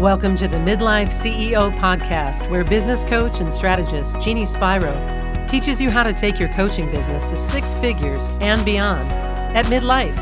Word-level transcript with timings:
Welcome 0.00 0.34
to 0.36 0.48
the 0.48 0.56
Midlife 0.56 1.08
CEO 1.08 1.70
podcast, 1.76 2.48
where 2.48 2.64
business 2.64 3.04
coach 3.04 3.40
and 3.40 3.52
strategist 3.52 4.18
Jeannie 4.18 4.46
Spiro 4.46 4.94
teaches 5.46 5.78
you 5.78 5.90
how 5.90 6.02
to 6.04 6.14
take 6.14 6.40
your 6.40 6.48
coaching 6.54 6.90
business 6.90 7.26
to 7.26 7.36
six 7.36 7.74
figures 7.74 8.30
and 8.40 8.64
beyond 8.64 9.06
at 9.54 9.66
midlife. 9.66 10.16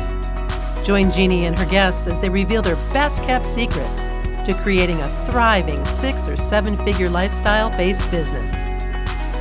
Join 0.85 1.09
Jeannie 1.09 1.45
and 1.45 1.57
her 1.57 1.65
guests 1.65 2.07
as 2.07 2.19
they 2.19 2.27
reveal 2.27 2.61
their 2.61 2.75
best 2.91 3.23
kept 3.23 3.45
secrets 3.45 4.03
to 4.43 4.53
creating 4.61 4.99
a 4.99 5.07
thriving 5.27 5.85
six 5.85 6.27
or 6.27 6.35
seven 6.35 6.75
figure 6.83 7.09
lifestyle 7.09 7.69
based 7.69 8.11
business. 8.11 8.65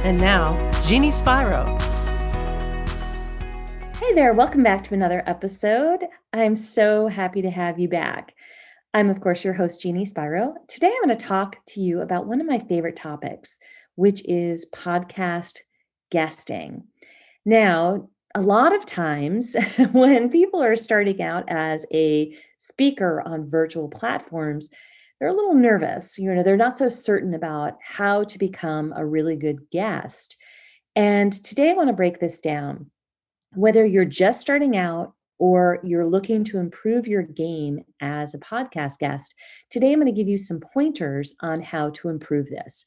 And 0.04 0.20
now, 0.20 0.54
Jeannie 0.82 1.10
Spiro. 1.10 1.64
Hey 3.98 4.14
there, 4.14 4.34
welcome 4.34 4.62
back 4.62 4.84
to 4.84 4.94
another 4.94 5.24
episode. 5.26 6.04
I'm 6.32 6.54
so 6.54 7.08
happy 7.08 7.42
to 7.42 7.50
have 7.50 7.80
you 7.80 7.88
back. 7.88 8.36
I'm, 8.94 9.10
of 9.10 9.20
course, 9.20 9.44
your 9.44 9.52
host, 9.52 9.82
Jeannie 9.82 10.06
Spiro. 10.06 10.54
Today, 10.66 10.88
I'm 10.88 11.08
going 11.08 11.18
to 11.18 11.26
talk 11.26 11.56
to 11.66 11.80
you 11.80 12.00
about 12.00 12.26
one 12.26 12.40
of 12.40 12.46
my 12.46 12.58
favorite 12.58 12.96
topics, 12.96 13.58
which 13.96 14.26
is 14.26 14.66
podcast 14.74 15.58
guesting. 16.10 16.84
Now, 17.44 18.08
a 18.34 18.40
lot 18.40 18.74
of 18.74 18.86
times 18.86 19.54
when 19.92 20.30
people 20.30 20.62
are 20.62 20.76
starting 20.76 21.20
out 21.20 21.44
as 21.48 21.84
a 21.92 22.34
speaker 22.56 23.22
on 23.26 23.50
virtual 23.50 23.88
platforms, 23.88 24.70
they're 25.20 25.28
a 25.28 25.34
little 25.34 25.54
nervous. 25.54 26.18
You 26.18 26.34
know, 26.34 26.42
they're 26.42 26.56
not 26.56 26.78
so 26.78 26.88
certain 26.88 27.34
about 27.34 27.74
how 27.82 28.24
to 28.24 28.38
become 28.38 28.94
a 28.96 29.04
really 29.04 29.36
good 29.36 29.70
guest. 29.70 30.36
And 30.96 31.32
today 31.32 31.70
I 31.70 31.74
want 31.74 31.88
to 31.88 31.94
break 31.94 32.20
this 32.20 32.40
down. 32.40 32.90
Whether 33.54 33.84
you're 33.84 34.04
just 34.04 34.40
starting 34.40 34.76
out 34.76 35.14
or 35.38 35.78
you're 35.82 36.06
looking 36.06 36.44
to 36.44 36.58
improve 36.58 37.06
your 37.06 37.22
game 37.22 37.80
as 38.00 38.34
a 38.34 38.38
podcast 38.38 38.98
guest, 38.98 39.34
today 39.70 39.92
I'm 39.92 40.00
going 40.00 40.12
to 40.12 40.18
give 40.18 40.28
you 40.28 40.38
some 40.38 40.60
pointers 40.60 41.34
on 41.40 41.62
how 41.62 41.90
to 41.90 42.08
improve 42.08 42.48
this. 42.48 42.84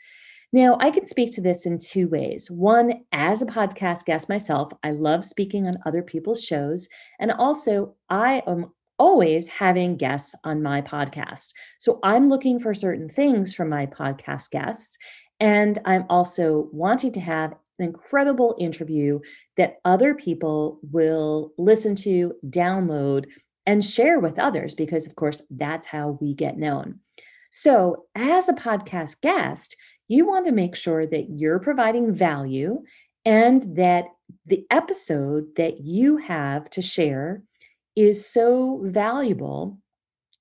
Now, 0.54 0.78
I 0.82 0.92
can 0.92 1.08
speak 1.08 1.32
to 1.32 1.42
this 1.42 1.66
in 1.66 1.80
two 1.80 2.10
ways. 2.10 2.52
One, 2.52 3.06
as 3.14 3.42
a 3.42 3.46
podcast 3.46 4.04
guest 4.04 4.28
myself, 4.28 4.74
I 4.84 4.92
love 4.92 5.24
speaking 5.24 5.66
on 5.66 5.78
other 5.86 6.02
people's 6.02 6.44
shows. 6.44 6.90
And 7.20 7.32
also, 7.32 7.96
I 8.10 8.44
am 8.46 8.74
always 9.00 9.48
having 9.48 9.96
guests 9.96 10.36
on 10.44 10.62
my 10.62 10.82
podcast. 10.82 11.54
So 11.80 12.00
I'm 12.04 12.28
looking 12.28 12.60
for 12.60 12.74
certain 12.74 13.10
things 13.10 13.54
from 13.54 13.70
my 13.70 13.86
podcast 13.86 14.52
guests. 14.52 14.98
And 15.40 15.80
I'm 15.86 16.06
also 16.10 16.70
wanting 16.72 17.14
to 17.14 17.20
have 17.22 17.56
an 17.82 17.88
incredible 17.88 18.56
interview 18.60 19.20
that 19.58 19.78
other 19.84 20.14
people 20.14 20.80
will 20.92 21.52
listen 21.58 21.96
to, 21.96 22.34
download, 22.48 23.26
and 23.66 23.84
share 23.84 24.20
with 24.20 24.40
others, 24.40 24.74
because 24.76 25.06
of 25.06 25.16
course, 25.16 25.42
that's 25.50 25.88
how 25.88 26.18
we 26.22 26.34
get 26.34 26.58
known. 26.58 27.00
So, 27.52 28.06
as 28.16 28.48
a 28.48 28.54
podcast 28.54 29.22
guest, 29.22 29.76
you 30.08 30.26
want 30.26 30.46
to 30.46 30.52
make 30.52 30.76
sure 30.76 31.06
that 31.06 31.30
you're 31.30 31.60
providing 31.60 32.14
value 32.14 32.82
and 33.26 33.64
that 33.76 34.06
the 34.46 34.66
episode 34.72 35.56
that 35.58 35.82
you 35.82 36.18
have 36.18 36.70
to 36.72 36.82
share 36.82 37.44
is 37.96 38.26
so 38.26 38.82
valuable 38.86 39.78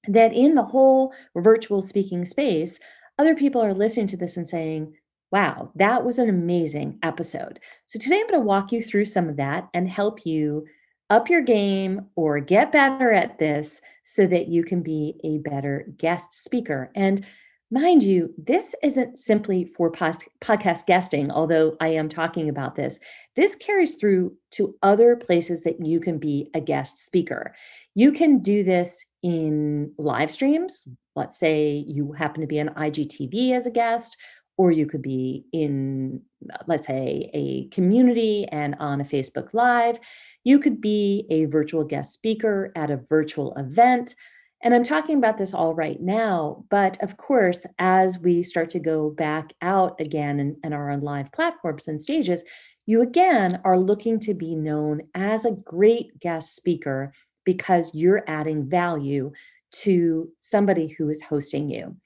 that 0.08 0.32
in 0.32 0.54
the 0.54 0.64
whole 0.64 1.12
virtual 1.36 1.82
speaking 1.82 2.24
space, 2.24 2.78
other 3.18 3.34
people 3.34 3.62
are 3.62 3.74
listening 3.74 4.06
to 4.06 4.16
this 4.16 4.36
and 4.36 4.46
saying, 4.46 4.94
Wow, 5.30 5.70
that 5.76 6.04
was 6.04 6.18
an 6.18 6.28
amazing 6.28 6.98
episode. 7.02 7.60
So, 7.86 7.98
today 7.98 8.16
I'm 8.20 8.28
going 8.28 8.40
to 8.40 8.46
walk 8.46 8.72
you 8.72 8.82
through 8.82 9.04
some 9.04 9.28
of 9.28 9.36
that 9.36 9.68
and 9.72 9.88
help 9.88 10.26
you 10.26 10.66
up 11.08 11.28
your 11.28 11.42
game 11.42 12.06
or 12.16 12.40
get 12.40 12.72
better 12.72 13.12
at 13.12 13.38
this 13.38 13.80
so 14.02 14.26
that 14.26 14.48
you 14.48 14.64
can 14.64 14.82
be 14.82 15.20
a 15.24 15.38
better 15.38 15.86
guest 15.98 16.32
speaker. 16.32 16.90
And 16.94 17.24
mind 17.70 18.02
you, 18.02 18.32
this 18.38 18.74
isn't 18.82 19.18
simply 19.18 19.64
for 19.64 19.90
pod- 19.90 20.24
podcast 20.40 20.86
guesting, 20.86 21.30
although 21.30 21.76
I 21.80 21.88
am 21.88 22.08
talking 22.08 22.48
about 22.48 22.74
this. 22.74 23.00
This 23.36 23.54
carries 23.54 23.94
through 23.94 24.36
to 24.52 24.74
other 24.82 25.16
places 25.16 25.62
that 25.64 25.84
you 25.84 26.00
can 26.00 26.18
be 26.18 26.50
a 26.54 26.60
guest 26.60 26.98
speaker. 26.98 27.54
You 27.94 28.12
can 28.12 28.40
do 28.40 28.64
this 28.64 29.04
in 29.22 29.92
live 29.98 30.30
streams. 30.30 30.86
Let's 31.16 31.38
say 31.38 31.84
you 31.86 32.12
happen 32.12 32.40
to 32.40 32.46
be 32.46 32.60
on 32.60 32.68
IGTV 32.68 33.52
as 33.52 33.66
a 33.66 33.70
guest, 33.70 34.16
or 34.60 34.70
you 34.70 34.84
could 34.84 35.00
be 35.00 35.46
in, 35.54 36.20
let's 36.66 36.86
say, 36.86 37.30
a 37.32 37.66
community 37.68 38.44
and 38.52 38.74
on 38.78 39.00
a 39.00 39.04
Facebook 39.04 39.54
Live. 39.54 39.98
You 40.44 40.58
could 40.58 40.82
be 40.82 41.24
a 41.30 41.46
virtual 41.46 41.82
guest 41.82 42.12
speaker 42.12 42.70
at 42.76 42.90
a 42.90 43.00
virtual 43.08 43.54
event. 43.56 44.14
And 44.62 44.74
I'm 44.74 44.84
talking 44.84 45.16
about 45.16 45.38
this 45.38 45.54
all 45.54 45.74
right 45.74 45.98
now, 45.98 46.66
but 46.68 47.02
of 47.02 47.16
course, 47.16 47.64
as 47.78 48.18
we 48.18 48.42
start 48.42 48.68
to 48.70 48.78
go 48.78 49.08
back 49.08 49.54
out 49.62 49.98
again 49.98 50.38
and, 50.38 50.56
and 50.62 50.74
are 50.74 50.90
on 50.90 51.00
live 51.00 51.32
platforms 51.32 51.88
and 51.88 52.02
stages, 52.02 52.44
you 52.84 53.00
again 53.00 53.62
are 53.64 53.78
looking 53.78 54.20
to 54.20 54.34
be 54.34 54.54
known 54.54 55.00
as 55.14 55.46
a 55.46 55.56
great 55.64 56.20
guest 56.20 56.54
speaker 56.54 57.14
because 57.46 57.94
you're 57.94 58.24
adding 58.26 58.68
value 58.68 59.32
to 59.72 60.28
somebody 60.36 60.88
who 60.88 61.08
is 61.08 61.22
hosting 61.22 61.70
you. 61.70 61.96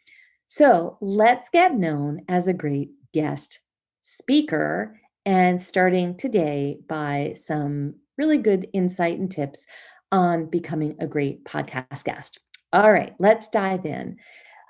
So 0.57 0.99
let's 1.01 1.51
get 1.51 1.77
known 1.77 2.23
as 2.29 2.47
a 2.47 2.53
great 2.53 2.91
guest 3.13 3.59
speaker 4.03 5.01
and 5.27 5.61
starting 5.61 6.17
today 6.17 6.79
by 6.89 7.33
some 7.35 7.97
really 8.17 8.39
good 8.39 8.69
insight 8.73 9.19
and 9.19 9.29
tips 9.29 9.67
on 10.13 10.47
becoming 10.47 10.95
a 11.01 11.09
great 11.09 11.45
podcast 11.45 12.05
guest. 12.05 12.39
All 12.73 12.93
right, 12.93 13.15
let's 13.19 13.49
dive 13.49 13.85
in. 13.85 14.17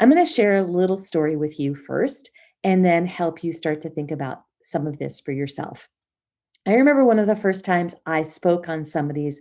I'm 0.01 0.09
going 0.09 0.25
to 0.25 0.33
share 0.33 0.57
a 0.57 0.65
little 0.65 0.97
story 0.97 1.37
with 1.37 1.61
you 1.61 1.75
first 1.75 2.31
and 2.63 2.83
then 2.83 3.05
help 3.05 3.45
you 3.45 3.53
start 3.53 3.83
to 3.83 3.91
think 3.91 4.11
about 4.11 4.41
some 4.63 4.87
of 4.87 4.97
this 4.97 5.21
for 5.21 5.33
yourself. 5.33 5.91
I 6.67 6.73
remember 6.73 7.05
one 7.05 7.19
of 7.19 7.27
the 7.27 7.37
first 7.37 7.67
times 7.67 7.95
I 8.07 8.23
spoke 8.23 8.71
on 8.71 8.87
somebody's 8.87 9.39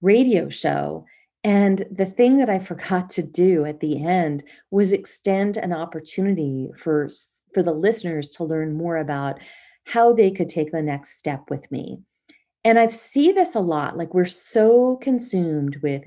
radio 0.00 0.48
show 0.48 1.06
and 1.44 1.84
the 1.90 2.06
thing 2.06 2.36
that 2.36 2.48
I 2.48 2.58
forgot 2.60 3.10
to 3.10 3.22
do 3.22 3.64
at 3.64 3.80
the 3.80 4.04
end 4.04 4.44
was 4.70 4.92
extend 4.92 5.56
an 5.56 5.72
opportunity 5.72 6.70
for, 6.76 7.08
for 7.52 7.62
the 7.62 7.72
listeners 7.72 8.28
to 8.30 8.44
learn 8.44 8.76
more 8.76 8.96
about 8.96 9.40
how 9.86 10.12
they 10.12 10.30
could 10.30 10.48
take 10.48 10.70
the 10.70 10.82
next 10.82 11.18
step 11.18 11.50
with 11.50 11.70
me. 11.72 11.98
And 12.64 12.78
I 12.78 12.86
see 12.88 13.32
this 13.32 13.56
a 13.56 13.60
lot. 13.60 13.96
Like 13.96 14.14
we're 14.14 14.24
so 14.24 14.96
consumed 14.96 15.78
with, 15.82 16.04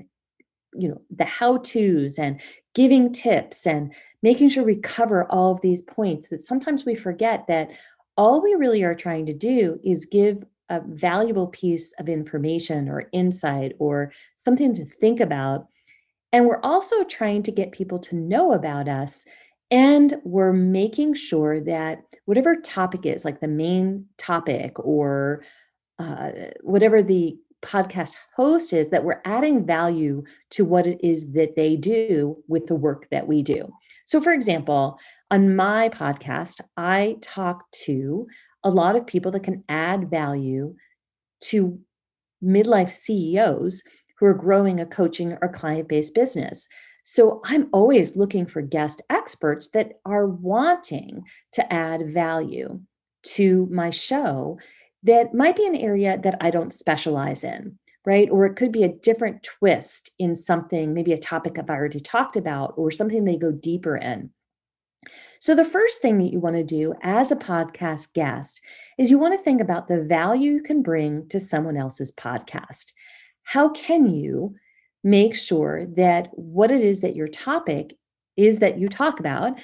you 0.74 0.88
know, 0.88 1.02
the 1.14 1.26
how 1.26 1.58
to's 1.58 2.18
and 2.18 2.40
giving 2.74 3.12
tips 3.12 3.66
and 3.66 3.92
making 4.22 4.48
sure 4.48 4.64
we 4.64 4.76
cover 4.76 5.30
all 5.30 5.52
of 5.52 5.60
these 5.60 5.82
points 5.82 6.30
that 6.30 6.40
sometimes 6.40 6.86
we 6.86 6.94
forget 6.94 7.46
that 7.48 7.70
all 8.16 8.42
we 8.42 8.54
really 8.54 8.82
are 8.82 8.94
trying 8.94 9.26
to 9.26 9.34
do 9.34 9.78
is 9.84 10.06
give 10.06 10.42
a 10.68 10.80
valuable 10.86 11.46
piece 11.48 11.92
of 11.94 12.08
information 12.08 12.88
or 12.88 13.08
insight 13.12 13.72
or 13.78 14.12
something 14.36 14.74
to 14.74 14.84
think 14.84 15.20
about. 15.20 15.66
And 16.32 16.46
we're 16.46 16.60
also 16.62 17.04
trying 17.04 17.42
to 17.44 17.52
get 17.52 17.72
people 17.72 17.98
to 18.00 18.16
know 18.16 18.52
about 18.52 18.88
us. 18.88 19.26
And 19.70 20.16
we're 20.24 20.52
making 20.52 21.14
sure 21.14 21.60
that 21.60 22.02
whatever 22.24 22.56
topic 22.56 23.06
is, 23.06 23.24
like 23.24 23.40
the 23.40 23.48
main 23.48 24.06
topic 24.18 24.78
or 24.78 25.42
uh, 25.98 26.30
whatever 26.62 27.02
the 27.02 27.36
podcast 27.62 28.14
host 28.36 28.72
is, 28.72 28.90
that 28.90 29.02
we're 29.02 29.22
adding 29.24 29.64
value 29.66 30.22
to 30.50 30.64
what 30.64 30.86
it 30.86 31.00
is 31.02 31.32
that 31.32 31.56
they 31.56 31.74
do 31.74 32.36
with 32.48 32.66
the 32.66 32.74
work 32.74 33.08
that 33.10 33.26
we 33.26 33.42
do. 33.42 33.68
So, 34.04 34.20
for 34.20 34.32
example, 34.32 35.00
on 35.30 35.56
my 35.56 35.88
podcast, 35.88 36.60
I 36.76 37.16
talk 37.22 37.68
to 37.84 38.28
a 38.66 38.70
lot 38.70 38.96
of 38.96 39.06
people 39.06 39.30
that 39.30 39.44
can 39.44 39.62
add 39.68 40.10
value 40.10 40.74
to 41.40 41.78
midlife 42.42 42.90
CEOs 42.90 43.84
who 44.18 44.26
are 44.26 44.34
growing 44.34 44.80
a 44.80 44.86
coaching 44.86 45.38
or 45.40 45.48
client 45.48 45.88
based 45.88 46.14
business. 46.14 46.66
So 47.04 47.40
I'm 47.44 47.68
always 47.72 48.16
looking 48.16 48.44
for 48.44 48.60
guest 48.62 49.00
experts 49.08 49.70
that 49.70 50.00
are 50.04 50.26
wanting 50.26 51.22
to 51.52 51.72
add 51.72 52.12
value 52.12 52.80
to 53.36 53.68
my 53.70 53.90
show 53.90 54.58
that 55.04 55.32
might 55.32 55.54
be 55.54 55.66
an 55.66 55.76
area 55.76 56.18
that 56.18 56.36
I 56.40 56.50
don't 56.50 56.72
specialize 56.72 57.44
in, 57.44 57.78
right? 58.04 58.28
Or 58.28 58.46
it 58.46 58.56
could 58.56 58.72
be 58.72 58.82
a 58.82 58.92
different 58.92 59.44
twist 59.44 60.10
in 60.18 60.34
something, 60.34 60.92
maybe 60.92 61.12
a 61.12 61.18
topic 61.18 61.56
I've 61.56 61.70
already 61.70 62.00
talked 62.00 62.34
about, 62.34 62.74
or 62.76 62.90
something 62.90 63.24
they 63.24 63.36
go 63.36 63.52
deeper 63.52 63.96
in. 63.96 64.30
So, 65.38 65.54
the 65.54 65.64
first 65.64 66.00
thing 66.02 66.18
that 66.18 66.32
you 66.32 66.40
want 66.40 66.56
to 66.56 66.64
do 66.64 66.94
as 67.02 67.30
a 67.30 67.36
podcast 67.36 68.12
guest 68.14 68.60
is 68.98 69.10
you 69.10 69.18
want 69.18 69.38
to 69.38 69.42
think 69.42 69.60
about 69.60 69.86
the 69.86 70.02
value 70.02 70.52
you 70.52 70.62
can 70.62 70.82
bring 70.82 71.28
to 71.28 71.38
someone 71.38 71.76
else's 71.76 72.12
podcast. 72.12 72.92
How 73.44 73.68
can 73.68 74.12
you 74.12 74.54
make 75.04 75.36
sure 75.36 75.86
that 75.96 76.28
what 76.32 76.70
it 76.70 76.80
is 76.80 77.00
that 77.00 77.14
your 77.14 77.28
topic 77.28 77.96
is 78.36 78.58
that 78.58 78.78
you 78.78 78.88
talk 78.88 79.20
about 79.20 79.58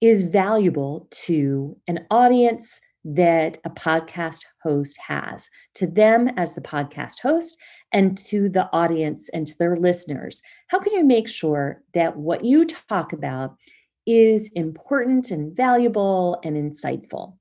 is 0.00 0.24
valuable 0.24 1.08
to 1.10 1.76
an 1.86 2.06
audience 2.10 2.80
that 3.04 3.58
a 3.64 3.70
podcast 3.70 4.42
host 4.62 4.98
has, 4.98 5.48
to 5.74 5.86
them 5.86 6.28
as 6.36 6.54
the 6.54 6.60
podcast 6.60 7.20
host, 7.22 7.56
and 7.92 8.18
to 8.18 8.48
the 8.48 8.68
audience 8.72 9.28
and 9.30 9.46
to 9.46 9.56
their 9.58 9.76
listeners? 9.76 10.42
How 10.68 10.78
can 10.78 10.92
you 10.92 11.04
make 11.04 11.28
sure 11.28 11.82
that 11.94 12.16
what 12.16 12.44
you 12.44 12.64
talk 12.66 13.12
about 13.12 13.56
is 14.08 14.50
important 14.54 15.30
and 15.30 15.54
valuable 15.54 16.40
and 16.42 16.56
insightful. 16.56 17.36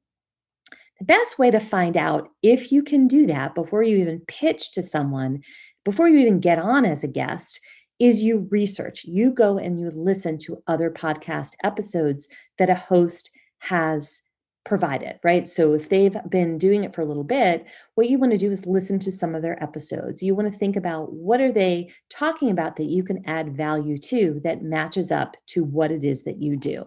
The 0.99 1.05
best 1.05 1.39
way 1.39 1.49
to 1.49 1.61
find 1.61 1.95
out 1.95 2.27
if 2.43 2.73
you 2.73 2.83
can 2.83 3.07
do 3.07 3.25
that 3.27 3.55
before 3.55 3.83
you 3.83 3.97
even 3.97 4.19
pitch 4.27 4.71
to 4.71 4.83
someone, 4.83 5.43
before 5.85 6.09
you 6.09 6.19
even 6.19 6.41
get 6.41 6.59
on 6.59 6.83
as 6.83 7.05
a 7.05 7.07
guest, 7.07 7.61
is 7.99 8.21
you 8.21 8.47
research. 8.51 9.05
You 9.05 9.31
go 9.31 9.57
and 9.57 9.79
you 9.79 9.91
listen 9.95 10.37
to 10.39 10.61
other 10.67 10.91
podcast 10.91 11.53
episodes 11.63 12.27
that 12.57 12.69
a 12.69 12.75
host 12.75 13.31
has 13.59 14.23
provided, 14.67 15.17
right? 15.23 15.47
So 15.47 15.73
if 15.73 15.89
they've 15.89 16.15
been 16.29 16.57
doing 16.57 16.83
it 16.83 16.93
for 16.93 17.01
a 17.01 17.05
little 17.05 17.23
bit, 17.23 17.65
what 17.95 18.09
you 18.09 18.19
want 18.19 18.33
to 18.33 18.37
do 18.37 18.51
is 18.51 18.65
listen 18.65 18.99
to 18.99 19.11
some 19.11 19.33
of 19.33 19.41
their 19.41 19.61
episodes. 19.63 20.21
You 20.21 20.35
want 20.35 20.51
to 20.51 20.57
think 20.57 20.75
about 20.75 21.13
what 21.13 21.41
are 21.41 21.51
they 21.51 21.91
talking 22.09 22.51
about 22.51 22.75
that 22.75 22.85
you 22.85 23.03
can 23.03 23.23
add 23.25 23.55
value 23.55 23.97
to 23.99 24.39
that 24.43 24.61
matches 24.61 25.11
up 25.11 25.35
to 25.47 25.63
what 25.63 25.91
it 25.91 26.03
is 26.03 26.23
that 26.25 26.41
you 26.41 26.57
do. 26.57 26.85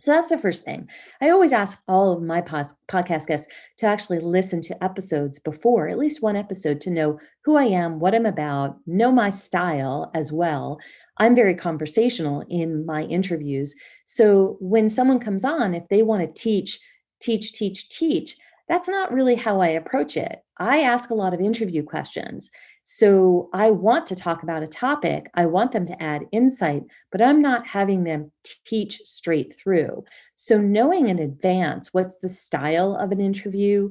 So 0.00 0.12
that's 0.12 0.28
the 0.28 0.38
first 0.38 0.64
thing. 0.64 0.88
I 1.20 1.30
always 1.30 1.52
ask 1.52 1.82
all 1.88 2.12
of 2.12 2.22
my 2.22 2.40
podcast 2.40 3.26
guests 3.26 3.52
to 3.78 3.86
actually 3.86 4.20
listen 4.20 4.60
to 4.62 4.84
episodes 4.84 5.40
before, 5.40 5.88
at 5.88 5.98
least 5.98 6.22
one 6.22 6.36
episode, 6.36 6.80
to 6.82 6.90
know 6.90 7.18
who 7.44 7.56
I 7.56 7.64
am, 7.64 7.98
what 7.98 8.14
I'm 8.14 8.26
about, 8.26 8.76
know 8.86 9.10
my 9.10 9.30
style 9.30 10.10
as 10.14 10.30
well. 10.30 10.78
I'm 11.18 11.34
very 11.34 11.56
conversational 11.56 12.44
in 12.48 12.86
my 12.86 13.02
interviews. 13.02 13.74
So 14.04 14.56
when 14.60 14.88
someone 14.88 15.18
comes 15.18 15.44
on, 15.44 15.74
if 15.74 15.88
they 15.88 16.02
want 16.02 16.24
to 16.24 16.40
teach, 16.40 16.78
teach, 17.20 17.52
teach, 17.52 17.88
teach, 17.88 18.36
that's 18.68 18.88
not 18.88 19.12
really 19.12 19.34
how 19.34 19.60
I 19.60 19.68
approach 19.68 20.16
it. 20.16 20.42
I 20.58 20.80
ask 20.80 21.10
a 21.10 21.14
lot 21.14 21.34
of 21.34 21.40
interview 21.40 21.82
questions. 21.82 22.50
So 22.90 23.50
I 23.52 23.70
want 23.70 24.06
to 24.06 24.16
talk 24.16 24.42
about 24.42 24.62
a 24.62 24.66
topic. 24.66 25.28
I 25.34 25.44
want 25.44 25.72
them 25.72 25.84
to 25.88 26.02
add 26.02 26.24
insight, 26.32 26.84
but 27.12 27.20
I'm 27.20 27.42
not 27.42 27.66
having 27.66 28.04
them 28.04 28.32
teach 28.64 29.02
straight 29.04 29.54
through. 29.54 30.04
So 30.36 30.58
knowing 30.58 31.08
in 31.08 31.18
advance 31.18 31.92
what's 31.92 32.20
the 32.20 32.30
style 32.30 32.96
of 32.96 33.12
an 33.12 33.20
interview, 33.20 33.90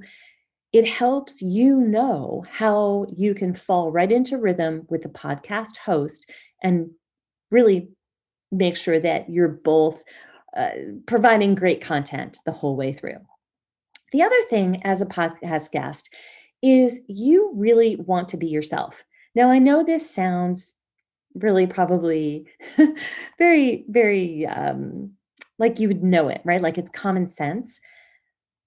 it 0.74 0.88
helps 0.88 1.44
you 1.44 1.80
know 1.80 2.44
how 2.52 3.06
you 3.16 3.36
can 3.36 3.54
fall 3.54 3.92
right 3.92 4.12
into 4.12 4.40
rhythm 4.40 4.88
with 4.90 5.04
the 5.04 5.10
podcast 5.10 5.78
host 5.78 6.32
and 6.64 6.90
really 7.52 7.90
make 8.52 8.76
sure 8.76 9.00
that 9.00 9.30
you're 9.30 9.48
both 9.48 10.04
uh, 10.56 10.72
providing 11.06 11.54
great 11.54 11.82
content 11.82 12.40
the 12.48 12.52
whole 12.52 12.76
way 12.76 12.94
through. 12.94 13.20
The 14.12 14.24
other 14.24 14.42
thing 14.50 14.82
as 14.84 15.02
a 15.02 15.06
podcast 15.06 15.70
guest 15.70 16.10
is 16.62 17.00
you 17.08 17.52
really 17.56 17.96
want 17.96 18.30
to 18.30 18.38
be 18.38 18.48
yourself. 18.48 19.04
Now, 19.36 19.52
I 19.52 19.60
know 19.60 19.84
this 19.84 20.10
sounds 20.10 20.76
really 21.36 21.68
probably 21.68 22.48
very, 23.38 23.86
very 23.88 24.46
um, 24.46 25.12
like 25.60 25.80
you 25.80 25.88
would 25.88 26.04
know 26.04 26.30
it, 26.30 26.42
right? 26.44 26.62
Like 26.62 26.78
it's 26.78 26.90
common 26.90 27.30
sense. 27.30 27.80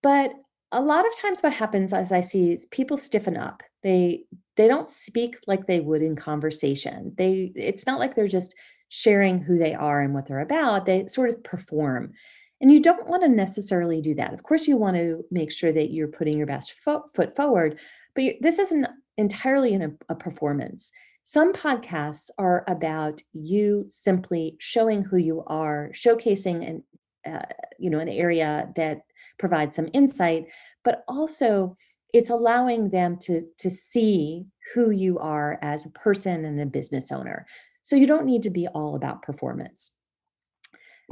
But 0.02 0.32
a 0.72 0.80
lot 0.80 1.06
of 1.06 1.16
times 1.18 1.40
what 1.40 1.52
happens 1.52 1.92
as 1.92 2.12
I 2.12 2.20
see 2.20 2.52
is 2.52 2.66
people 2.66 2.96
stiffen 2.96 3.36
up. 3.36 3.62
They 3.82 4.24
they 4.56 4.68
don't 4.68 4.90
speak 4.90 5.36
like 5.46 5.66
they 5.66 5.80
would 5.80 6.02
in 6.02 6.16
conversation. 6.16 7.14
They 7.16 7.52
it's 7.54 7.86
not 7.86 7.98
like 7.98 8.14
they're 8.14 8.28
just 8.28 8.54
sharing 8.88 9.40
who 9.40 9.58
they 9.58 9.74
are 9.74 10.00
and 10.00 10.14
what 10.14 10.26
they're 10.26 10.40
about. 10.40 10.86
They 10.86 11.06
sort 11.06 11.30
of 11.30 11.42
perform. 11.42 12.12
And 12.60 12.70
you 12.70 12.80
don't 12.80 13.06
want 13.06 13.22
to 13.22 13.28
necessarily 13.28 14.00
do 14.00 14.14
that. 14.16 14.34
Of 14.34 14.42
course, 14.42 14.68
you 14.68 14.76
want 14.76 14.96
to 14.96 15.24
make 15.30 15.50
sure 15.50 15.72
that 15.72 15.90
you're 15.92 16.08
putting 16.08 16.36
your 16.36 16.46
best 16.46 16.72
fo- 16.72 17.04
foot 17.14 17.34
forward, 17.34 17.78
but 18.14 18.34
this 18.40 18.58
isn't 18.58 18.86
entirely 19.16 19.72
in 19.72 19.82
a, 19.82 19.90
a 20.10 20.14
performance. 20.14 20.90
Some 21.22 21.52
podcasts 21.52 22.30
are 22.38 22.64
about 22.66 23.22
you 23.32 23.86
simply 23.88 24.56
showing 24.58 25.02
who 25.02 25.16
you 25.16 25.42
are, 25.46 25.90
showcasing 25.94 26.68
an 26.68 26.84
uh, 27.26 27.44
you 27.78 27.90
know 27.90 27.98
an 27.98 28.08
area 28.08 28.72
that 28.76 29.02
provides 29.38 29.76
some 29.76 29.88
insight, 29.92 30.46
but 30.84 31.04
also 31.06 31.76
it's 32.12 32.30
allowing 32.30 32.90
them 32.90 33.18
to 33.18 33.46
to 33.58 33.70
see 33.70 34.46
who 34.74 34.90
you 34.90 35.18
are 35.18 35.58
as 35.62 35.84
a 35.84 35.90
person 35.90 36.44
and 36.44 36.60
a 36.60 36.66
business 36.66 37.12
owner. 37.12 37.46
So 37.82 37.96
you 37.96 38.06
don't 38.06 38.26
need 38.26 38.42
to 38.44 38.50
be 38.50 38.66
all 38.68 38.96
about 38.96 39.22
performance. 39.22 39.92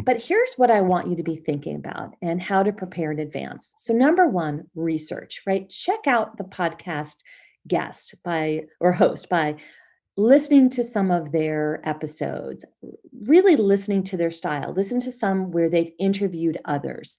But 0.04 0.22
here's 0.22 0.54
what 0.54 0.70
I 0.70 0.80
want 0.80 1.08
you 1.08 1.16
to 1.16 1.22
be 1.22 1.36
thinking 1.36 1.76
about 1.76 2.14
and 2.22 2.40
how 2.40 2.62
to 2.62 2.72
prepare 2.72 3.10
in 3.12 3.18
advance. 3.18 3.74
So, 3.76 3.92
number 3.92 4.28
one, 4.28 4.64
research, 4.74 5.42
right? 5.46 5.68
Check 5.68 6.06
out 6.06 6.36
the 6.36 6.44
podcast 6.44 7.16
guest 7.66 8.14
by 8.24 8.66
or 8.80 8.92
host 8.92 9.28
by 9.28 9.56
listening 10.16 10.70
to 10.70 10.82
some 10.82 11.10
of 11.10 11.32
their 11.32 11.80
episodes, 11.84 12.64
really 13.26 13.56
listening 13.56 14.02
to 14.02 14.16
their 14.16 14.30
style, 14.30 14.72
listen 14.72 14.98
to 15.00 15.12
some 15.12 15.50
where 15.52 15.68
they've 15.68 15.92
interviewed 15.98 16.58
others 16.64 17.18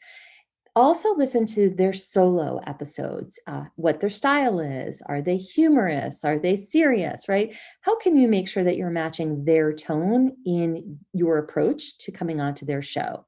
also 0.80 1.14
listen 1.16 1.46
to 1.46 1.70
their 1.70 1.94
solo 1.94 2.60
episodes 2.66 3.40
uh, 3.48 3.66
what 3.76 4.00
their 4.00 4.10
style 4.10 4.60
is. 4.60 5.02
Are 5.06 5.22
they 5.22 5.38
humorous? 5.38 6.24
Are 6.24 6.40
they 6.40 6.56
serious 6.56 7.28
right? 7.28 7.56
How 7.82 7.98
can 7.98 8.18
you 8.18 8.28
make 8.28 8.48
sure 8.48 8.64
that 8.64 8.78
you're 8.78 8.90
matching 8.90 9.46
their 9.46 9.74
tone 9.74 10.38
in 10.46 11.00
your 11.14 11.38
approach 11.38 11.98
to 12.00 12.12
coming 12.12 12.40
onto 12.40 12.66
their 12.66 12.82
show? 12.82 13.26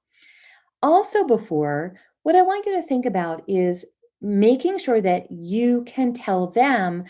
Also 0.81 1.25
before 1.25 1.95
what 2.23 2.35
i 2.35 2.41
want 2.41 2.65
you 2.65 2.75
to 2.75 2.83
think 2.83 3.05
about 3.05 3.43
is 3.47 3.85
making 4.21 4.77
sure 4.77 5.01
that 5.01 5.31
you 5.31 5.83
can 5.85 6.13
tell 6.13 6.47
them 6.47 7.03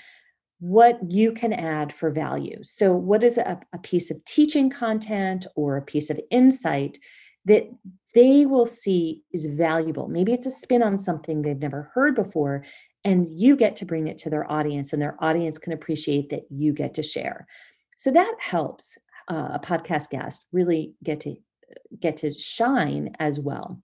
what 0.59 0.99
you 1.09 1.31
can 1.31 1.51
add 1.53 1.91
for 1.91 2.11
value. 2.11 2.63
So 2.63 2.93
what 2.93 3.23
is 3.23 3.37
a, 3.39 3.59
a 3.73 3.79
piece 3.79 4.11
of 4.11 4.23
teaching 4.25 4.69
content 4.69 5.47
or 5.55 5.75
a 5.75 5.81
piece 5.81 6.09
of 6.09 6.19
insight 6.29 6.99
that 7.45 7.69
they 8.13 8.45
will 8.45 8.65
see 8.65 9.23
is 9.31 9.45
valuable. 9.45 10.07
Maybe 10.07 10.33
it's 10.33 10.45
a 10.45 10.51
spin 10.51 10.83
on 10.83 10.97
something 10.97 11.41
they've 11.41 11.57
never 11.57 11.91
heard 11.93 12.15
before, 12.15 12.63
and 13.03 13.27
you 13.31 13.55
get 13.55 13.75
to 13.77 13.85
bring 13.85 14.07
it 14.07 14.17
to 14.19 14.29
their 14.29 14.49
audience, 14.51 14.93
and 14.93 15.01
their 15.01 15.15
audience 15.23 15.57
can 15.57 15.73
appreciate 15.73 16.29
that 16.29 16.43
you 16.49 16.73
get 16.73 16.93
to 16.95 17.03
share. 17.03 17.47
So 17.97 18.11
that 18.11 18.35
helps 18.39 18.97
uh, 19.29 19.49
a 19.53 19.59
podcast 19.59 20.09
guest 20.09 20.47
really 20.51 20.93
get 21.03 21.21
to 21.21 21.35
get 21.99 22.17
to 22.17 22.37
shine 22.37 23.15
as 23.19 23.39
well. 23.39 23.81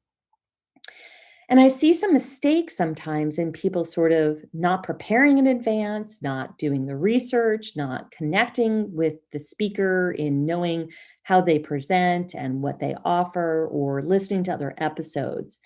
And 1.49 1.61
I 1.61 1.69
see 1.69 1.94
some 1.94 2.11
mistakes 2.11 2.75
sometimes 2.75 3.38
in 3.38 3.53
people 3.53 3.85
sort 3.85 4.11
of 4.11 4.44
not 4.53 4.83
preparing 4.83 5.38
in 5.38 5.47
advance, 5.47 6.21
not 6.21 6.57
doing 6.57 6.85
the 6.85 6.97
research, 6.97 7.71
not 7.77 8.11
connecting 8.11 8.94
with 8.94 9.15
the 9.31 9.39
speaker 9.39 10.11
in 10.11 10.45
knowing 10.45 10.91
how 11.23 11.39
they 11.39 11.57
present 11.57 12.33
and 12.33 12.61
what 12.61 12.79
they 12.79 12.95
offer, 13.05 13.67
or 13.67 14.01
listening 14.01 14.44
to 14.44 14.54
other 14.54 14.73
episodes. 14.77 15.59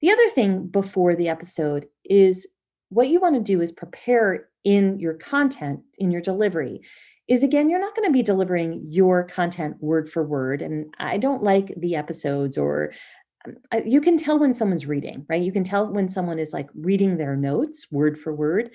The 0.00 0.12
other 0.12 0.28
thing 0.28 0.68
before 0.68 1.16
the 1.16 1.28
episode 1.28 1.86
is 2.04 2.46
what 2.90 3.08
you 3.08 3.18
want 3.18 3.34
to 3.34 3.40
do 3.40 3.60
is 3.60 3.72
prepare 3.72 4.48
in 4.62 5.00
your 5.00 5.14
content, 5.14 5.80
in 5.98 6.12
your 6.12 6.20
delivery. 6.20 6.82
Is 7.26 7.42
again, 7.42 7.68
you're 7.68 7.80
not 7.80 7.96
going 7.96 8.08
to 8.08 8.12
be 8.12 8.22
delivering 8.22 8.84
your 8.88 9.24
content 9.24 9.78
word 9.80 10.08
for 10.08 10.22
word. 10.22 10.62
And 10.62 10.94
I 11.00 11.18
don't 11.18 11.42
like 11.42 11.74
the 11.76 11.96
episodes 11.96 12.56
or 12.56 12.92
you 13.84 14.00
can 14.00 14.16
tell 14.16 14.38
when 14.38 14.54
someone's 14.54 14.86
reading, 14.86 15.24
right? 15.28 15.42
You 15.42 15.52
can 15.52 15.64
tell 15.64 15.86
when 15.86 16.08
someone 16.08 16.38
is 16.38 16.52
like 16.52 16.68
reading 16.74 17.16
their 17.16 17.36
notes 17.36 17.86
word 17.90 18.18
for 18.18 18.34
word. 18.34 18.70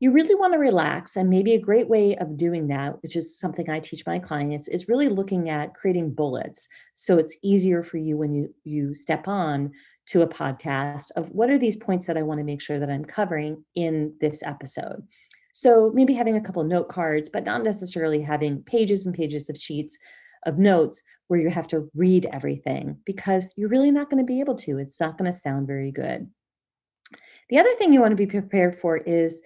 You 0.00 0.10
really 0.10 0.34
want 0.34 0.52
to 0.52 0.58
relax. 0.58 1.16
And 1.16 1.30
maybe 1.30 1.54
a 1.54 1.60
great 1.60 1.88
way 1.88 2.16
of 2.16 2.36
doing 2.36 2.66
that, 2.68 3.02
which 3.02 3.16
is 3.16 3.38
something 3.38 3.70
I 3.70 3.80
teach 3.80 4.04
my 4.06 4.18
clients, 4.18 4.68
is 4.68 4.88
really 4.88 5.08
looking 5.08 5.48
at 5.48 5.74
creating 5.74 6.14
bullets. 6.14 6.68
So 6.94 7.18
it's 7.18 7.38
easier 7.42 7.82
for 7.82 7.96
you 7.96 8.16
when 8.16 8.34
you 8.34 8.54
you 8.64 8.92
step 8.94 9.28
on 9.28 9.72
to 10.06 10.22
a 10.22 10.28
podcast 10.28 11.10
of 11.16 11.30
what 11.30 11.48
are 11.48 11.58
these 11.58 11.76
points 11.76 12.06
that 12.06 12.16
I 12.16 12.22
want 12.22 12.38
to 12.38 12.44
make 12.44 12.60
sure 12.60 12.78
that 12.78 12.90
I'm 12.90 13.04
covering 13.04 13.64
in 13.74 14.14
this 14.20 14.42
episode. 14.42 15.02
So 15.52 15.92
maybe 15.94 16.14
having 16.14 16.36
a 16.36 16.40
couple 16.40 16.64
note 16.64 16.88
cards, 16.88 17.28
but 17.28 17.44
not 17.44 17.62
necessarily 17.62 18.20
having 18.20 18.62
pages 18.64 19.06
and 19.06 19.14
pages 19.14 19.48
of 19.48 19.56
sheets 19.56 19.98
of 20.46 20.58
notes 20.58 21.02
where 21.28 21.40
you 21.40 21.50
have 21.50 21.68
to 21.68 21.88
read 21.94 22.26
everything 22.26 22.98
because 23.04 23.54
you're 23.56 23.68
really 23.68 23.90
not 23.90 24.10
going 24.10 24.22
to 24.22 24.26
be 24.26 24.40
able 24.40 24.54
to. 24.54 24.78
It's 24.78 25.00
not 25.00 25.16
going 25.18 25.30
to 25.30 25.38
sound 25.38 25.66
very 25.66 25.90
good. 25.90 26.28
The 27.50 27.58
other 27.58 27.74
thing 27.74 27.92
you 27.92 28.00
want 28.00 28.12
to 28.12 28.16
be 28.16 28.26
prepared 28.26 28.78
for 28.78 28.96
is 28.96 29.42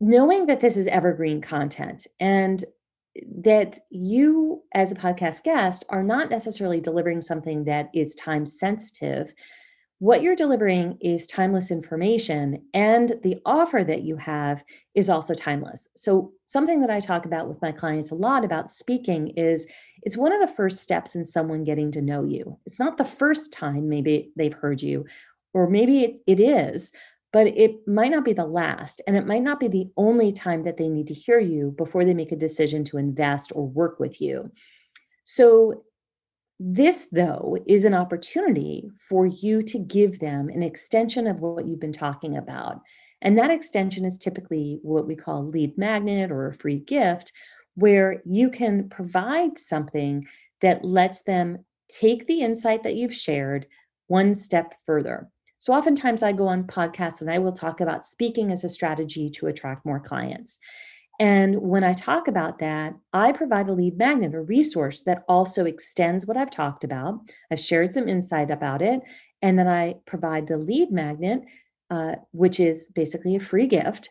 knowing 0.00 0.46
that 0.46 0.60
this 0.60 0.76
is 0.76 0.86
evergreen 0.86 1.40
content 1.40 2.06
and 2.18 2.64
that 3.42 3.78
you, 3.90 4.62
as 4.72 4.92
a 4.92 4.96
podcast 4.96 5.42
guest, 5.42 5.84
are 5.88 6.02
not 6.02 6.30
necessarily 6.30 6.80
delivering 6.80 7.20
something 7.20 7.64
that 7.64 7.90
is 7.94 8.14
time 8.14 8.46
sensitive 8.46 9.34
what 10.00 10.22
you're 10.22 10.34
delivering 10.34 10.96
is 11.02 11.26
timeless 11.26 11.70
information 11.70 12.62
and 12.72 13.12
the 13.22 13.36
offer 13.44 13.84
that 13.84 14.00
you 14.00 14.16
have 14.16 14.64
is 14.94 15.10
also 15.10 15.34
timeless 15.34 15.88
so 15.94 16.32
something 16.46 16.80
that 16.80 16.90
i 16.90 16.98
talk 16.98 17.26
about 17.26 17.48
with 17.48 17.60
my 17.60 17.70
clients 17.70 18.10
a 18.10 18.14
lot 18.14 18.44
about 18.44 18.70
speaking 18.70 19.28
is 19.36 19.66
it's 20.02 20.16
one 20.16 20.32
of 20.32 20.40
the 20.40 20.54
first 20.54 20.78
steps 20.80 21.14
in 21.14 21.24
someone 21.24 21.64
getting 21.64 21.90
to 21.92 22.02
know 22.02 22.24
you 22.24 22.58
it's 22.66 22.78
not 22.80 22.96
the 22.96 23.04
first 23.04 23.52
time 23.52 23.88
maybe 23.88 24.30
they've 24.36 24.54
heard 24.54 24.82
you 24.82 25.04
or 25.52 25.68
maybe 25.68 26.00
it, 26.00 26.20
it 26.26 26.40
is 26.40 26.92
but 27.32 27.46
it 27.46 27.86
might 27.86 28.10
not 28.10 28.24
be 28.24 28.32
the 28.32 28.44
last 28.44 29.00
and 29.06 29.16
it 29.16 29.26
might 29.26 29.42
not 29.42 29.60
be 29.60 29.68
the 29.68 29.88
only 29.96 30.32
time 30.32 30.64
that 30.64 30.76
they 30.76 30.88
need 30.88 31.06
to 31.06 31.14
hear 31.14 31.38
you 31.38 31.74
before 31.76 32.04
they 32.04 32.14
make 32.14 32.32
a 32.32 32.36
decision 32.36 32.84
to 32.84 32.98
invest 32.98 33.52
or 33.54 33.66
work 33.66 34.00
with 34.00 34.20
you 34.20 34.50
so 35.24 35.84
This, 36.62 37.06
though, 37.10 37.56
is 37.66 37.84
an 37.84 37.94
opportunity 37.94 38.90
for 39.08 39.24
you 39.26 39.62
to 39.62 39.78
give 39.78 40.18
them 40.18 40.50
an 40.50 40.62
extension 40.62 41.26
of 41.26 41.40
what 41.40 41.66
you've 41.66 41.80
been 41.80 41.90
talking 41.92 42.36
about. 42.36 42.82
And 43.22 43.38
that 43.38 43.50
extension 43.50 44.04
is 44.04 44.18
typically 44.18 44.78
what 44.82 45.06
we 45.06 45.16
call 45.16 45.48
lead 45.48 45.78
magnet 45.78 46.30
or 46.30 46.48
a 46.48 46.54
free 46.54 46.78
gift, 46.78 47.32
where 47.74 48.22
you 48.24 48.50
can 48.50 48.88
provide 48.88 49.58
something 49.58 50.24
that 50.60 50.84
lets 50.84 51.22
them 51.22 51.64
take 51.88 52.26
the 52.26 52.42
insight 52.42 52.82
that 52.82 52.94
you've 52.94 53.14
shared 53.14 53.66
one 54.06 54.34
step 54.34 54.74
further. 54.86 55.28
So, 55.58 55.72
oftentimes 55.72 56.22
I 56.22 56.32
go 56.32 56.48
on 56.48 56.64
podcasts 56.64 57.20
and 57.20 57.30
I 57.30 57.38
will 57.38 57.52
talk 57.52 57.80
about 57.80 58.04
speaking 58.04 58.50
as 58.50 58.64
a 58.64 58.68
strategy 58.68 59.30
to 59.30 59.46
attract 59.46 59.84
more 59.84 60.00
clients. 60.00 60.58
And 61.20 61.60
when 61.60 61.84
I 61.84 61.92
talk 61.92 62.28
about 62.28 62.60
that, 62.60 62.94
I 63.12 63.32
provide 63.32 63.68
a 63.68 63.74
lead 63.74 63.98
magnet, 63.98 64.34
a 64.34 64.40
resource 64.40 65.02
that 65.02 65.22
also 65.28 65.66
extends 65.66 66.24
what 66.24 66.38
I've 66.38 66.50
talked 66.50 66.82
about. 66.82 67.20
I've 67.50 67.60
shared 67.60 67.92
some 67.92 68.08
insight 68.08 68.50
about 68.50 68.80
it. 68.80 69.02
And 69.42 69.58
then 69.58 69.68
I 69.68 69.96
provide 70.06 70.46
the 70.46 70.56
lead 70.56 70.90
magnet, 70.90 71.42
uh, 71.90 72.14
which 72.32 72.58
is 72.58 72.88
basically 72.94 73.36
a 73.36 73.40
free 73.40 73.66
gift 73.66 74.08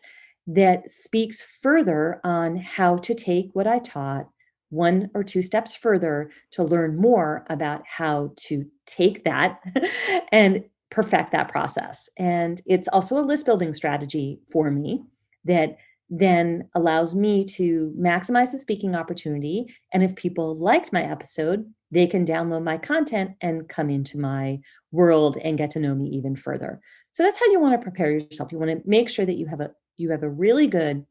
that 0.54 0.90
speaks 0.90 1.42
further 1.62 2.20
on 2.24 2.56
how 2.56 2.96
to 2.96 3.14
take 3.14 3.50
what 3.52 3.66
I 3.66 3.78
taught 3.78 4.28
one 4.70 5.10
or 5.14 5.22
two 5.22 5.42
steps 5.42 5.76
further 5.76 6.30
to 6.52 6.62
learn 6.62 6.96
more 6.96 7.44
about 7.48 7.82
how 7.86 8.32
to 8.36 8.66
take 8.86 9.24
that 9.24 9.60
and 10.32 10.64
perfect 10.90 11.32
that 11.32 11.50
process. 11.50 12.08
And 12.18 12.60
it's 12.66 12.88
also 12.88 13.18
a 13.18 13.26
list 13.26 13.46
building 13.46 13.72
strategy 13.74 14.40
for 14.50 14.70
me 14.70 15.02
that 15.44 15.76
then 16.08 16.68
allows 16.74 17.14
me 17.14 17.44
to 17.44 17.94
maximize 17.96 18.50
the 18.50 18.58
speaking 18.58 18.96
opportunity. 18.96 19.72
And 19.92 20.02
if 20.02 20.16
people 20.16 20.56
liked 20.56 20.92
my 20.92 21.02
episode, 21.02 21.72
they 21.92 22.08
can 22.08 22.26
download 22.26 22.64
my 22.64 22.78
content 22.78 23.32
and 23.40 23.68
come 23.68 23.90
into 23.90 24.18
my 24.18 24.60
world 24.90 25.36
and 25.42 25.58
get 25.58 25.70
to 25.72 25.80
know 25.80 25.94
me 25.94 26.08
even 26.08 26.34
further. 26.34 26.80
So 27.12 27.22
that's 27.22 27.38
how 27.38 27.46
you 27.46 27.60
want 27.60 27.74
to 27.74 27.82
prepare 27.84 28.10
yourself. 28.10 28.50
You 28.50 28.58
want 28.58 28.70
to 28.72 28.82
make 28.84 29.08
sure 29.08 29.24
that 29.24 29.36
you 29.36 29.46
have 29.46 29.60
a 29.60 29.70
you 30.00 30.10
have 30.10 30.22
a 30.22 30.30
really 30.30 30.66
good 30.66 31.04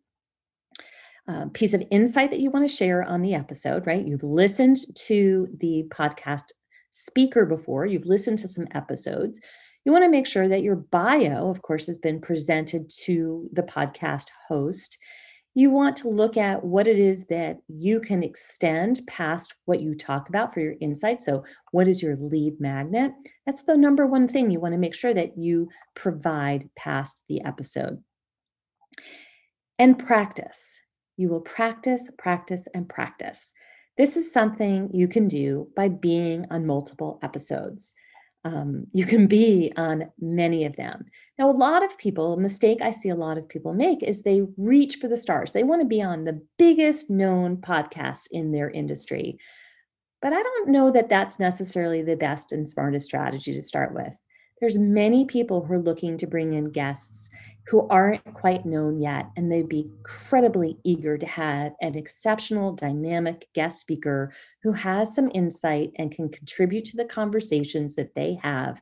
uh, 1.30 1.46
piece 1.54 1.74
of 1.74 1.84
insight 1.92 2.32
that 2.32 2.40
you 2.40 2.50
want 2.50 2.68
to 2.68 2.76
share 2.76 3.04
on 3.04 3.22
the 3.22 3.36
episode, 3.36 3.86
right? 3.86 4.06
You've 4.06 4.24
listened 4.24 4.78
to 4.96 5.48
the 5.60 5.86
podcast 5.90 6.46
speaker 6.92 7.46
before, 7.46 7.86
you've 7.86 8.08
listened 8.08 8.40
to 8.40 8.48
some 8.48 8.68
episodes. 8.74 9.40
You 9.86 9.92
want 9.92 10.04
to 10.04 10.10
make 10.10 10.28
sure 10.28 10.48
that 10.48 10.64
your 10.64 10.76
bio, 10.76 11.50
of 11.50 11.62
course, 11.62 11.88
has 11.88 11.98
been 11.98 12.20
presented 12.20 12.90
to 13.06 13.50
the 13.54 13.64
podcast 13.64 14.28
host. 14.48 14.98
You 15.56 15.70
want 15.70 15.96
to 15.98 16.10
look 16.10 16.36
at 16.36 16.64
what 16.64 16.88
it 16.88 17.00
is 17.00 17.26
that 17.28 17.58
you 17.68 18.00
can 18.00 18.24
extend 18.24 19.02
past 19.08 19.56
what 19.66 19.82
you 19.82 19.96
talk 19.96 20.30
about 20.30 20.54
for 20.54 20.60
your 20.60 20.76
insight. 20.82 21.22
So, 21.22 21.44
what 21.72 21.88
is 21.88 22.02
your 22.02 22.18
lead 22.18 22.60
magnet? 22.60 23.14
That's 23.46 23.64
the 23.64 23.78
number 23.78 24.06
one 24.06 24.28
thing 24.28 24.52
you 24.52 24.60
want 24.60 24.74
to 24.74 24.80
make 24.80 24.96
sure 24.96 25.14
that 25.14 25.38
you 25.38 25.70
provide 25.96 26.70
past 26.76 27.24
the 27.30 27.42
episode. 27.44 28.04
And 29.78 29.98
practice. 29.98 30.80
You 31.18 31.30
will 31.30 31.42
practice, 31.42 32.10
practice, 32.18 32.68
and 32.74 32.88
practice. 32.88 33.54
This 33.98 34.16
is 34.16 34.32
something 34.32 34.90
you 34.94 35.08
can 35.08 35.28
do 35.28 35.68
by 35.76 35.90
being 35.90 36.46
on 36.50 36.66
multiple 36.66 37.20
episodes 37.22 37.94
um, 38.46 38.88
you 38.94 39.06
can 39.06 39.28
be 39.28 39.72
on 39.76 40.12
many 40.20 40.66
of 40.66 40.76
them. 40.76 41.06
Now, 41.38 41.50
a 41.50 41.52
lot 41.52 41.84
of 41.84 41.98
people, 41.98 42.34
a 42.34 42.40
mistake 42.40 42.82
I 42.82 42.92
see 42.92 43.10
a 43.10 43.16
lot 43.16 43.38
of 43.38 43.50
people 43.50 43.74
make 43.74 44.02
is 44.02 44.22
they 44.22 44.44
reach 44.58 44.96
for 44.96 45.08
the 45.08 45.18
stars. 45.18 45.52
They 45.52 45.64
want 45.64 45.82
to 45.82 45.88
be 45.88 46.02
on 46.02 46.24
the 46.24 46.42
biggest 46.58 47.10
known 47.10 47.58
podcasts 47.58 48.28
in 48.32 48.52
their 48.52 48.70
industry. 48.70 49.40
But 50.22 50.34
I 50.34 50.42
don't 50.42 50.70
know 50.70 50.92
that 50.92 51.10
that's 51.10 51.40
necessarily 51.40 52.02
the 52.02 52.16
best 52.16 52.52
and 52.52 52.68
smartest 52.68 53.06
strategy 53.06 53.54
to 53.54 53.62
start 53.62 53.94
with. 53.94 54.18
There's 54.60 54.78
many 54.78 55.26
people 55.26 55.64
who 55.64 55.74
are 55.74 55.82
looking 55.82 56.18
to 56.18 56.28
bring 56.28 56.54
in 56.54 56.72
guests 56.72 57.30
who 57.68 57.88
aren't 57.90 58.24
quite 58.34 58.66
known 58.66 59.00
yet, 59.00 59.28
and 59.38 59.52
they'd 59.52 59.70
be 59.70 59.92
incredibly 60.00 60.78
eager 60.84 61.18
to 61.18 61.26
have 61.28 61.74
an 61.82 61.96
exceptional, 61.96 62.74
dynamic 62.74 63.48
guest 63.54 63.80
speaker 63.80 64.34
who 64.64 64.74
has 64.74 65.14
some 65.14 65.30
insight 65.36 65.92
and 65.98 66.12
can 66.12 66.30
contribute 66.30 66.86
to 66.86 66.98
the 66.98 67.06
conversations 67.06 67.96
that 67.96 68.16
they 68.16 68.40
have 68.42 68.82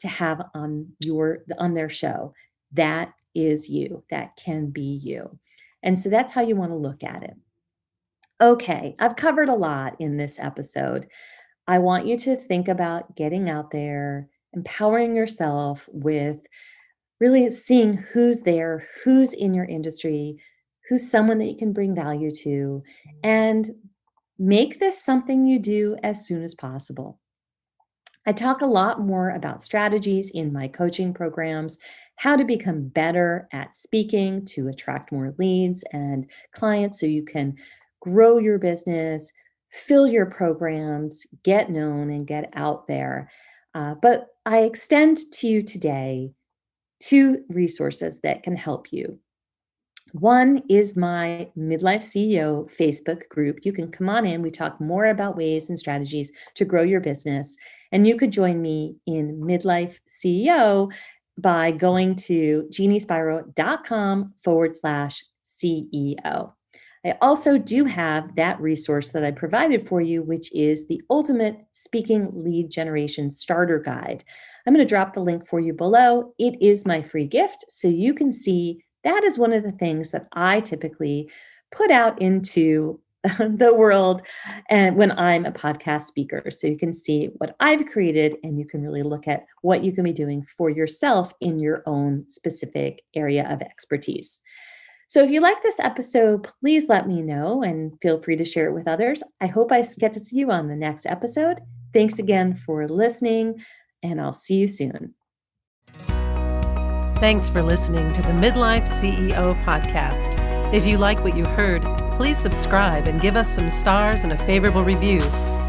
to 0.00 0.08
have 0.08 0.40
on 0.54 0.86
your 1.00 1.44
on 1.58 1.74
their 1.74 1.88
show. 1.88 2.32
That 2.72 3.12
is 3.34 3.68
you. 3.68 4.04
That 4.10 4.36
can 4.36 4.70
be 4.70 5.00
you. 5.02 5.38
And 5.82 5.98
so 5.98 6.08
that's 6.08 6.32
how 6.32 6.42
you 6.42 6.56
want 6.56 6.70
to 6.70 6.76
look 6.76 7.02
at 7.02 7.22
it. 7.24 7.34
Okay, 8.40 8.94
I've 9.00 9.16
covered 9.16 9.48
a 9.48 9.54
lot 9.54 10.00
in 10.00 10.16
this 10.16 10.38
episode. 10.38 11.08
I 11.66 11.80
want 11.80 12.06
you 12.06 12.16
to 12.18 12.36
think 12.36 12.68
about 12.68 13.16
getting 13.16 13.50
out 13.50 13.72
there, 13.72 14.28
empowering 14.54 15.14
yourself 15.14 15.88
with 15.92 16.38
really 17.20 17.50
seeing 17.50 17.94
who's 17.94 18.42
there, 18.42 18.86
who's 19.02 19.34
in 19.34 19.54
your 19.54 19.64
industry, 19.64 20.36
who's 20.88 21.10
someone 21.10 21.38
that 21.38 21.48
you 21.48 21.56
can 21.56 21.72
bring 21.72 21.94
value 21.94 22.32
to, 22.32 22.82
and 23.22 23.70
make 24.38 24.78
this 24.78 25.02
something 25.02 25.46
you 25.46 25.58
do 25.58 25.96
as 26.02 26.26
soon 26.26 26.42
as 26.42 26.54
possible. 26.54 27.18
I 28.26 28.32
talk 28.32 28.60
a 28.60 28.66
lot 28.66 29.00
more 29.00 29.30
about 29.30 29.62
strategies 29.62 30.30
in 30.30 30.52
my 30.52 30.68
coaching 30.68 31.14
programs, 31.14 31.78
how 32.16 32.36
to 32.36 32.44
become 32.44 32.88
better 32.88 33.48
at 33.52 33.74
speaking 33.74 34.44
to 34.46 34.68
attract 34.68 35.12
more 35.12 35.34
leads 35.38 35.82
and 35.92 36.30
clients 36.52 37.00
so 37.00 37.06
you 37.06 37.24
can 37.24 37.56
grow 38.00 38.38
your 38.38 38.58
business, 38.58 39.32
fill 39.70 40.06
your 40.06 40.26
programs, 40.26 41.26
get 41.42 41.70
known, 41.70 42.10
and 42.10 42.26
get 42.26 42.50
out 42.54 42.86
there. 42.86 43.30
Uh, 43.74 43.94
but 44.00 44.28
I 44.46 44.60
extend 44.60 45.18
to 45.34 45.48
you 45.48 45.62
today 45.62 46.32
two 47.00 47.44
resources 47.48 48.20
that 48.20 48.42
can 48.42 48.56
help 48.56 48.92
you. 48.92 49.18
One 50.12 50.62
is 50.70 50.96
my 50.96 51.48
Midlife 51.56 52.02
CEO 52.02 52.70
Facebook 52.74 53.28
group. 53.28 53.58
You 53.62 53.72
can 53.72 53.90
come 53.90 54.08
on 54.08 54.24
in. 54.24 54.40
We 54.40 54.50
talk 54.50 54.80
more 54.80 55.06
about 55.06 55.36
ways 55.36 55.68
and 55.68 55.78
strategies 55.78 56.32
to 56.54 56.64
grow 56.64 56.82
your 56.82 57.00
business. 57.00 57.56
And 57.92 58.06
you 58.06 58.16
could 58.16 58.32
join 58.32 58.62
me 58.62 58.96
in 59.06 59.40
Midlife 59.40 59.98
CEO 60.08 60.90
by 61.36 61.70
going 61.70 62.16
to 62.16 62.68
jeanniespiro.com 62.72 64.34
forward 64.42 64.76
slash 64.76 65.24
CEO. 65.44 66.52
I 67.04 67.14
also 67.20 67.58
do 67.58 67.84
have 67.84 68.34
that 68.36 68.60
resource 68.60 69.10
that 69.10 69.24
I 69.24 69.30
provided 69.30 69.86
for 69.86 70.00
you, 70.00 70.22
which 70.22 70.52
is 70.54 70.88
the 70.88 71.00
Ultimate 71.10 71.56
Speaking 71.72 72.30
Lead 72.32 72.70
Generation 72.70 73.30
Starter 73.30 73.78
Guide. 73.78 74.24
I'm 74.66 74.74
going 74.74 74.84
to 74.84 74.88
drop 74.88 75.14
the 75.14 75.20
link 75.20 75.46
for 75.46 75.60
you 75.60 75.72
below. 75.72 76.32
It 76.38 76.60
is 76.60 76.86
my 76.86 77.02
free 77.02 77.26
gift, 77.26 77.64
so 77.68 77.88
you 77.88 78.14
can 78.14 78.32
see 78.32 78.84
that 79.04 79.24
is 79.24 79.38
one 79.38 79.52
of 79.52 79.62
the 79.62 79.72
things 79.72 80.10
that 80.10 80.26
I 80.32 80.60
typically 80.60 81.30
put 81.70 81.90
out 81.90 82.20
into 82.20 83.00
the 83.38 83.74
world 83.74 84.22
and 84.70 84.96
when 84.96 85.10
I'm 85.12 85.44
a 85.44 85.52
podcast 85.52 86.02
speaker. 86.02 86.50
So 86.50 86.66
you 86.66 86.78
can 86.78 86.92
see 86.92 87.30
what 87.38 87.56
I've 87.60 87.86
created 87.86 88.36
and 88.42 88.58
you 88.58 88.66
can 88.66 88.82
really 88.82 89.02
look 89.02 89.26
at 89.26 89.44
what 89.62 89.82
you 89.82 89.92
can 89.92 90.04
be 90.04 90.12
doing 90.12 90.46
for 90.56 90.70
yourself 90.70 91.32
in 91.40 91.58
your 91.58 91.82
own 91.86 92.24
specific 92.28 93.02
area 93.14 93.50
of 93.50 93.60
expertise. 93.60 94.40
So 95.10 95.24
if 95.24 95.30
you 95.30 95.40
like 95.40 95.62
this 95.62 95.80
episode, 95.80 96.46
please 96.60 96.90
let 96.90 97.08
me 97.08 97.22
know 97.22 97.62
and 97.62 97.94
feel 98.02 98.20
free 98.20 98.36
to 98.36 98.44
share 98.44 98.68
it 98.68 98.74
with 98.74 98.86
others. 98.86 99.22
I 99.40 99.46
hope 99.46 99.72
I 99.72 99.82
get 99.98 100.12
to 100.12 100.20
see 100.20 100.36
you 100.36 100.50
on 100.50 100.68
the 100.68 100.76
next 100.76 101.06
episode. 101.06 101.62
Thanks 101.94 102.18
again 102.18 102.54
for 102.54 102.86
listening, 102.86 103.64
and 104.02 104.20
I'll 104.20 104.34
see 104.34 104.56
you 104.56 104.68
soon. 104.68 105.14
Thanks 107.20 107.48
for 107.48 107.62
listening 107.62 108.12
to 108.12 108.20
the 108.20 108.28
Midlife 108.28 108.86
CEO 108.86 109.58
podcast. 109.64 110.34
If 110.74 110.84
you 110.84 110.98
like 110.98 111.24
what 111.24 111.34
you 111.34 111.46
heard, 111.46 111.84
please 112.16 112.36
subscribe 112.36 113.08
and 113.08 113.18
give 113.18 113.34
us 113.34 113.48
some 113.48 113.70
stars 113.70 114.24
and 114.24 114.34
a 114.34 114.38
favorable 114.44 114.84
review 114.84 115.20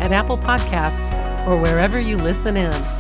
at 0.01 0.11
Apple 0.11 0.37
Podcasts 0.37 1.15
or 1.47 1.55
wherever 1.55 1.97
you 1.97 2.17
listen 2.17 2.57
in. 2.57 2.98